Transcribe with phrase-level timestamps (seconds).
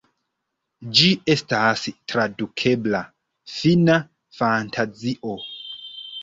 [0.99, 3.03] Ĝi estas tradukebla
[3.59, 3.99] "Fina
[4.41, 5.37] Fantazio".